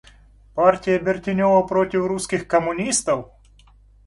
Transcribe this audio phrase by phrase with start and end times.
[0.55, 3.29] Партия Бертенева против русских коммунистов?